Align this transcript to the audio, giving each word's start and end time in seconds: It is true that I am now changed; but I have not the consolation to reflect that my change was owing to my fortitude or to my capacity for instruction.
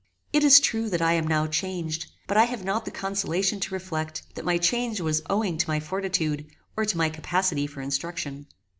It 0.33 0.43
is 0.43 0.59
true 0.59 0.89
that 0.89 1.01
I 1.03 1.13
am 1.13 1.27
now 1.27 1.45
changed; 1.45 2.07
but 2.25 2.35
I 2.35 2.45
have 2.45 2.63
not 2.65 2.85
the 2.85 2.89
consolation 2.89 3.59
to 3.59 3.73
reflect 3.75 4.23
that 4.33 4.43
my 4.43 4.57
change 4.57 4.99
was 4.99 5.21
owing 5.29 5.59
to 5.59 5.69
my 5.69 5.79
fortitude 5.79 6.47
or 6.75 6.85
to 6.85 6.97
my 6.97 7.09
capacity 7.09 7.67
for 7.67 7.81
instruction. 7.81 8.47